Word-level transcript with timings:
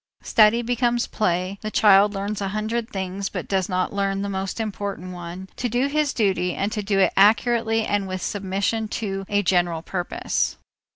Study 0.23 0.63
becomes 0.63 1.05
play, 1.05 1.59
the 1.61 1.69
child 1.69 2.15
learns 2.15 2.41
a 2.41 2.47
hundred 2.47 2.89
things 2.89 3.29
but 3.29 3.47
does 3.47 3.69
not 3.69 3.93
learn 3.93 4.23
the 4.23 4.29
most 4.33 4.59
important 4.59 5.11
one, 5.13 5.47
to 5.57 5.69
do 5.69 5.85
his 5.85 6.11
duty 6.11 6.55
and 6.55 6.71
to 6.71 6.81
do 6.81 6.97
it 6.97 7.13
accurately 7.15 7.85
and 7.85 8.07
with 8.07 8.19
submission 8.23 8.87
to 8.87 9.25
a 9.29 9.43
general 9.43 9.83
purpose. 9.83 10.57